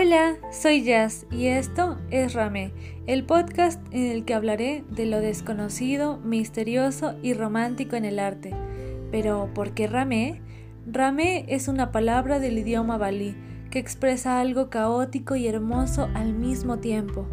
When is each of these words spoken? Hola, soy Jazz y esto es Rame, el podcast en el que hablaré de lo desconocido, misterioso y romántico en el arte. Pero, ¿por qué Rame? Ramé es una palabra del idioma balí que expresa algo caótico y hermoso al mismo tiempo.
Hola, 0.00 0.36
soy 0.52 0.84
Jazz 0.84 1.26
y 1.28 1.48
esto 1.48 1.98
es 2.12 2.32
Rame, 2.32 2.70
el 3.08 3.24
podcast 3.24 3.84
en 3.90 4.12
el 4.12 4.24
que 4.24 4.32
hablaré 4.32 4.84
de 4.88 5.06
lo 5.06 5.20
desconocido, 5.20 6.18
misterioso 6.18 7.16
y 7.20 7.34
romántico 7.34 7.96
en 7.96 8.04
el 8.04 8.20
arte. 8.20 8.54
Pero, 9.10 9.50
¿por 9.54 9.74
qué 9.74 9.88
Rame? 9.88 10.40
Ramé 10.86 11.46
es 11.48 11.66
una 11.66 11.90
palabra 11.90 12.38
del 12.38 12.58
idioma 12.58 12.96
balí 12.96 13.34
que 13.72 13.80
expresa 13.80 14.38
algo 14.38 14.70
caótico 14.70 15.34
y 15.34 15.48
hermoso 15.48 16.08
al 16.14 16.32
mismo 16.32 16.78
tiempo. 16.78 17.26